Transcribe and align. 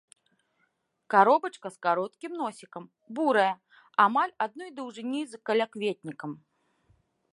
Каробачка 1.13 1.67
з 1.75 1.79
кароткім 1.87 2.31
носікам, 2.41 2.83
бурая, 3.19 3.51
амаль 4.07 4.37
адной 4.47 4.69
даўжыні 4.81 5.21
з 5.35 5.41
калякветнікам. 5.51 6.31